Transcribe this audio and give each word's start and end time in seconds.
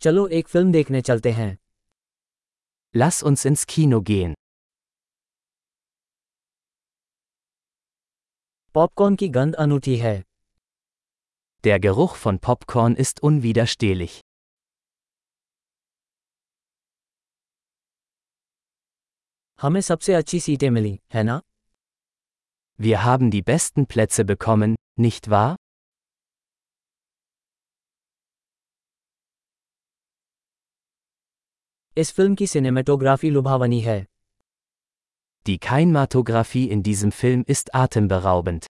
चलो 0.00 0.26
एक 0.38 0.48
फिल्म 0.48 0.72
देखने 0.72 1.00
चलते 1.02 1.30
हैं 1.32 1.56
Lass 2.94 3.16
uns 3.30 3.44
ins 3.50 3.64
Kino 3.72 4.00
gehen. 4.10 4.34
Popcorn 8.74 9.16
की 9.16 9.28
गंध 9.28 9.54
अनूठी 9.64 9.96
है 9.96 10.14
Der 11.64 11.78
Geruch 11.86 12.14
von 12.24 12.38
Popcorn 12.48 12.96
ist 13.04 13.22
unwiderstehlich. 13.30 14.20
हमें 19.60 19.80
सबसे 19.80 20.14
अच्छी 20.14 20.40
सीटें 20.40 20.70
मिली 20.70 20.98
है 21.14 21.22
ना 21.22 21.40
Wir 22.78 22.98
haben 23.04 23.30
die 23.30 23.42
besten 23.42 23.86
Plätze 23.92 24.24
bekommen, 24.24 24.74
nicht 25.06 25.30
wahr? 25.30 25.56
इस 31.97 32.11
फिल्म 32.11 32.35
की 32.35 32.47
सिनेमेटोग्राफी 32.47 33.29
लुभावनी 33.29 33.79
है 33.81 34.05
Die 35.45 35.57
Kinematographie 35.65 36.63
in 36.75 36.81
diesem 36.87 37.11
Film 37.11 37.43
ist 37.55 37.69
atemberaubend. 37.75 38.65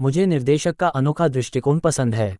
मुझे 0.00 0.26
निर्देशक 0.26 0.76
का 0.76 0.88
अनोखा 0.88 1.28
दृष्टिकोण 1.28 1.78
पसंद 1.80 2.14
है 2.14 2.36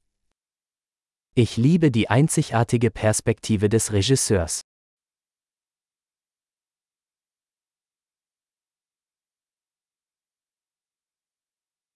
Ich 1.37 1.57
liebe 1.57 1.91
die 1.97 2.07
einzigartige 2.19 2.91
Perspektive 3.01 3.69
des 3.75 3.93
Regisseurs. 3.93 4.61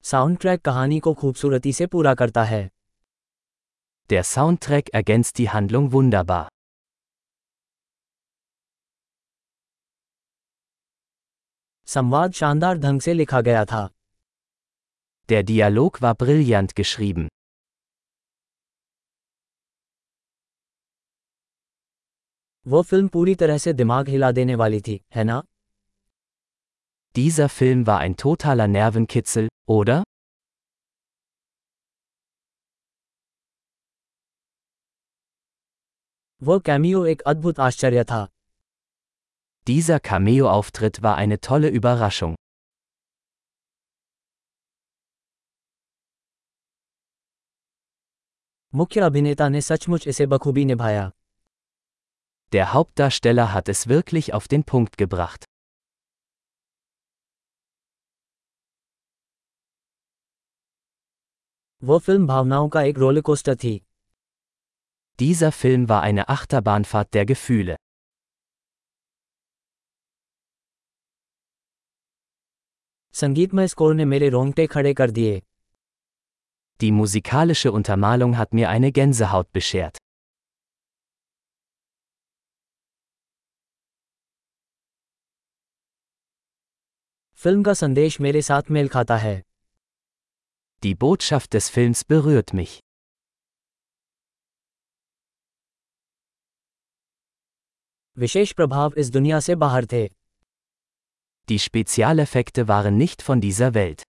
Soundtrack 0.07 0.61
कहानी 0.61 0.99
को 0.99 1.13
खूबसूरती 1.13 1.71
से 1.73 1.85
पूरा 1.85 2.13
करता 2.15 2.43
है 2.43 2.59
Der 4.09 4.21
Soundtrack 4.27 4.91
ergänzt 4.99 5.33
die 5.39 5.47
Handlung 5.53 5.89
wunderbar. 5.95 6.43
संवाद 11.87 12.31
शानदार 12.33 12.77
ढंग 12.77 13.01
से 13.01 13.13
लिखा 13.13 13.41
गया 13.41 13.65
था 13.65 13.81
Der 15.29 15.41
Dialog 15.49 15.99
war 16.05 16.13
brillant 16.23 16.75
geschrieben. 16.79 17.27
वो 22.65 22.81
फ़िल्म 22.81 23.07
पूरी 23.07 23.35
तरह 23.35 23.57
से 23.57 23.73
दिमाग 23.73 24.09
हिला 24.09 24.31
देने 24.31 24.55
वाली 24.55 24.81
थी 24.81 24.99
है 25.15 25.23
ना 25.23 25.41
Dieser 27.16 27.50
Film 27.50 27.86
war 27.86 27.98
ein 27.98 28.16
totaler 28.16 28.68
Nervenkitzel, 28.68 29.48
oder? 29.68 30.02
वो 36.42 36.58
कैमियो 36.66 37.04
एक 37.06 37.20
अद्भुत 37.32 37.58
आश्चर्य 37.60 38.04
था 38.04 38.26
Dieser 39.68 40.00
Cameo-Auftritt 40.00 41.02
war 41.02 41.16
eine 41.16 41.38
tolle 41.40 41.68
Überraschung. 41.68 42.34
मुख्य 48.74 49.00
अभिनेता 49.00 49.48
ने 49.48 49.60
सचमुच 49.60 50.06
इसे 50.08 50.26
बखूबी 50.26 50.64
निभाया 50.64 51.10
Der 52.52 52.72
Hauptdarsteller 52.72 53.52
hat 53.52 53.68
es 53.68 53.86
wirklich 53.88 54.34
auf 54.34 54.48
den 54.48 54.64
Punkt 54.64 54.98
gebracht. 54.98 55.44
वो 61.82 61.98
फिल्म 61.98 62.26
भावनाओं 62.26 62.68
का 62.68 62.82
एक 62.82 62.98
रोलकोस्टर 62.98 63.56
थी 63.64 63.80
Dieser 65.18 65.50
Film 65.52 65.86
war 65.88 66.00
eine 66.02 66.24
Achterbahnfahrt 66.34 67.12
der 67.14 67.24
Gefühle. 67.30 67.76
संगीतमय 73.14 73.68
स्कोर 73.68 73.94
ने 73.94 74.04
मेरे 74.04 74.28
रोंगटे 74.28 74.66
खड़े 74.66 74.94
कर 74.94 75.10
दिए 75.10 75.40
Die 76.80 76.92
musikalische 77.00 77.72
Untermalung 77.80 78.36
hat 78.38 78.54
mir 78.54 78.70
eine 78.70 78.92
Gänsehaut 78.98 79.52
beschert. 79.58 79.98
Film 87.40 87.62
का 87.62 87.72
संदेश 87.74 88.20
मेरे 88.20 88.42
साथ 88.42 88.70
मेल 88.70 88.88
खाता 88.88 89.16
है 89.16 89.45
Die 90.82 90.94
Botschaft 90.94 91.52
des 91.54 91.68
Films 91.68 92.04
berührt 92.04 92.52
mich. 92.54 92.80
विशेष 98.18 98.52
प्रभाव 98.52 98.94
इस 98.96 99.10
दुनिया 99.10 99.40
से 99.40 99.54
बाहर 99.54 99.86
थे 99.92 100.08
Die 101.50 101.58
Spezialeffekte 101.58 102.68
waren 102.68 102.98
nicht 102.98 103.22
von 103.28 103.40
dieser 103.40 103.74
Welt. 103.74 104.02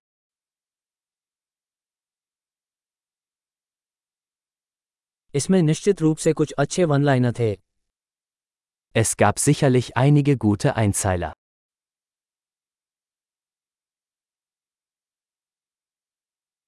इसमें 5.36 5.62
निश्चित 5.62 6.02
रूप 6.02 6.18
से 6.18 6.34
कुछ 6.34 6.52
अच्छे 6.52 6.86
वन 6.86 7.04
लाइनर 7.04 7.34
थे 7.40 7.56
Es 8.96 9.16
gab 9.18 9.40
sicherlich 9.40 9.98
einige 9.98 10.38
gute 10.38 10.76
Einzeiler. 10.76 11.34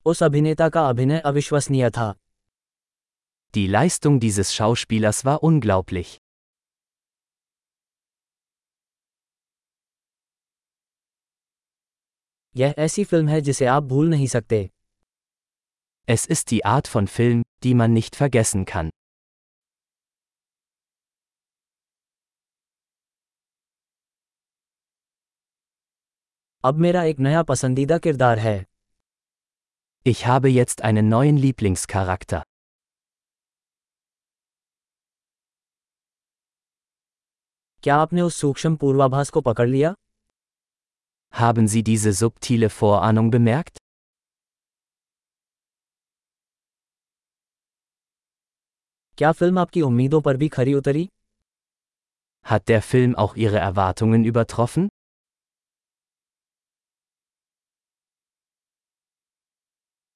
उस 0.06 0.22
अभिनेता 0.22 0.68
का 0.68 0.88
अभिनय 0.88 1.18
अविश्वसनीय 1.18 1.90
था 1.90 2.14
Die 3.54 3.66
Leistung 3.66 4.18
dieses 4.20 4.52
Schauspielers 4.54 5.24
war 5.24 5.38
unglaublich. 5.42 6.18
यह 12.56 12.74
ऐसी 12.78 13.04
फ़िल्म 13.04 13.28
है 13.28 13.40
जिसे 13.40 13.66
आप 13.66 13.82
भूल 13.82 14.10
नहीं 14.10 14.26
सकते 14.26 14.70
Es 16.08 16.26
ist 16.30 16.50
die 16.52 16.64
Art 16.64 16.88
von 16.94 17.06
Film, 17.16 17.42
die 17.64 17.74
man 17.74 17.92
nicht 17.98 18.16
vergessen 18.22 18.64
kann. 18.64 18.90
अब 26.64 26.74
मेरा 26.74 27.04
एक 27.04 27.18
नया 27.18 27.42
पसंदीदा 27.42 27.98
किरदार 27.98 28.38
है 28.38 28.69
Ich 30.07 30.27
habe 30.27 30.49
jetzt 30.49 30.81
einen 30.83 31.09
neuen 31.09 31.37
Lieblingscharakter. 31.37 32.43
क्या 37.83 37.95
आपने 37.95 38.21
उस 38.21 38.35
सूक्ष्म 38.35 38.75
पूर्वाभास 38.75 39.29
को 39.29 39.41
पकड़ 39.41 39.67
लिया 39.69 39.93
Haben 41.33 41.67
Sie 41.73 41.81
diese 41.89 42.13
subtile 42.21 42.69
Vorahnung 42.75 43.31
bemerkt? 43.35 43.77
क्या 49.17 49.31
फिल्म 49.31 49.59
आपकी 49.59 49.81
उम्मीदों 49.81 50.21
पर 50.21 50.37
भी 50.37 50.47
खरी 50.57 50.73
उतरी 50.73 51.07
Hat 52.51 52.67
der 52.67 52.81
Film 52.91 53.15
auch 53.25 53.35
Ihre 53.35 53.59
Erwartungen 53.67 54.25
übertroffen? 54.31 54.87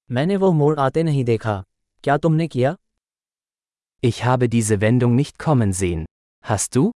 मैंने 0.09 0.35
वो 0.37 0.51
मोड़ 0.51 0.79
आते 0.79 1.03
नहीं 1.03 1.23
देखा 1.25 1.63
क्या 2.03 2.17
तुमने 2.17 2.47
किया 2.47 2.75
Ich 4.03 4.19
habe 4.23 4.47
diese 4.49 4.75
Wendung 4.81 5.15
nicht 5.15 5.37
kommen 5.39 5.73
sehen. 5.73 6.05
Hast 6.43 6.75
du? 6.75 6.91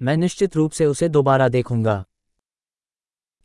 मैं 0.00 0.16
निश्चित 0.16 0.56
रूप 0.56 0.72
से 0.72 0.86
उसे 0.86 1.08
दोबारा 1.08 1.48
देखूंगा 1.48 2.04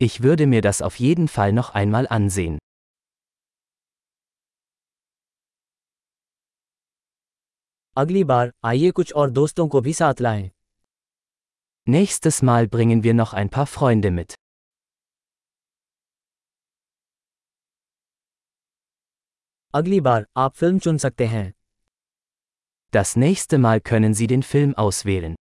Ich 0.00 0.20
würde 0.20 0.46
mir 0.46 0.62
das 0.62 0.82
auf 0.88 1.00
jeden 1.00 1.28
Fall 1.36 1.52
noch 1.58 1.72
einmal 1.74 2.08
ansehen. 2.18 2.58
अगली 7.96 8.24
बार 8.24 8.52
आइए 8.64 8.90
कुछ 8.90 9.12
और 9.12 9.30
दोस्तों 9.30 9.68
को 9.68 9.80
भी 9.80 9.92
साथ 9.92 10.20
लाएं 10.20 10.50
Nächstes 11.86 12.42
Mal 12.42 12.68
bringen 12.68 13.02
wir 13.02 13.12
noch 13.12 13.32
ein 13.32 13.48
paar 13.50 13.66
Freunde 13.66 14.10
mit. 14.10 14.34
अगली 19.74 20.00
बार 20.00 20.26
आप 20.36 20.54
फिल्म 20.54 20.78
चुन 20.78 20.98
सकते 20.98 21.26
हैं 21.26 21.52
Das 22.92 23.16
nächste 23.16 23.58
Mal 23.58 23.80
können 23.80 24.14
Sie 24.14 24.26
den 24.26 24.42
Film 24.42 24.74
auswählen. 24.74 25.34